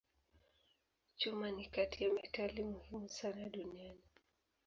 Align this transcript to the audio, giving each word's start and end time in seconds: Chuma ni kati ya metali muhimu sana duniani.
Chuma 1.17 1.51
ni 1.51 1.65
kati 1.65 2.03
ya 2.03 2.13
metali 2.13 2.63
muhimu 2.63 3.09
sana 3.09 3.49
duniani. 3.49 4.01